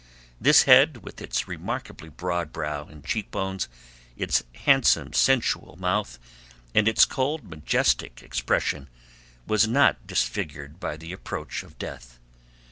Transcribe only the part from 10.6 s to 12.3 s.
by the approach of death.